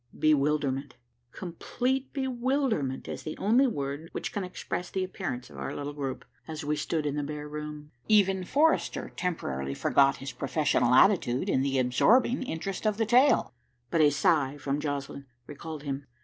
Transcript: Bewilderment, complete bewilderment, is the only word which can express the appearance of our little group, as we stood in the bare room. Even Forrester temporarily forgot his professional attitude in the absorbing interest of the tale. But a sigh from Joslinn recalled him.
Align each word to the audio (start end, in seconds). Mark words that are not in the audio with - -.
Bewilderment, 0.17 0.95
complete 1.31 2.11
bewilderment, 2.11 3.07
is 3.07 3.21
the 3.21 3.37
only 3.37 3.67
word 3.67 4.09
which 4.13 4.33
can 4.33 4.43
express 4.43 4.89
the 4.89 5.03
appearance 5.03 5.51
of 5.51 5.59
our 5.59 5.75
little 5.75 5.93
group, 5.93 6.25
as 6.47 6.65
we 6.65 6.75
stood 6.75 7.05
in 7.05 7.15
the 7.15 7.21
bare 7.21 7.47
room. 7.47 7.91
Even 8.07 8.43
Forrester 8.43 9.13
temporarily 9.15 9.75
forgot 9.75 10.17
his 10.17 10.31
professional 10.31 10.95
attitude 10.95 11.47
in 11.47 11.61
the 11.61 11.77
absorbing 11.77 12.41
interest 12.41 12.87
of 12.87 12.97
the 12.97 13.05
tale. 13.05 13.53
But 13.91 14.01
a 14.01 14.09
sigh 14.09 14.57
from 14.57 14.79
Joslinn 14.79 15.27
recalled 15.45 15.83
him. 15.83 16.07